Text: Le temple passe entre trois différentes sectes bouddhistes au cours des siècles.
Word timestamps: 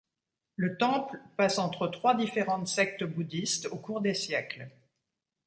Le 0.55 0.77
temple 0.77 1.21
passe 1.37 1.59
entre 1.59 1.87
trois 1.87 2.15
différentes 2.15 2.65
sectes 2.67 3.03
bouddhistes 3.03 3.67
au 3.67 3.77
cours 3.77 4.01
des 4.01 4.15
siècles. 4.15 4.67